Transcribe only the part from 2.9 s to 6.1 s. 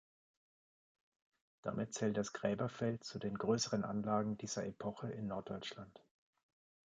zu den größeren Anlagen dieser Epoche in Norddeutschland.